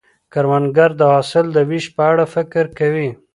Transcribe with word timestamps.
کروندګر 0.33 0.89
د 0.99 1.01
حاصل 1.13 1.45
د 1.55 1.57
ویش 1.69 1.85
په 1.95 2.03
اړه 2.11 2.23
فکر 2.35 2.65
کوي 2.79 3.09